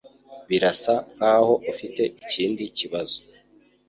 Birasa 0.49 0.93
nkaho 1.15 1.53
ufite 1.71 2.01
ikindi 2.21 2.63
kibazo 2.77 3.17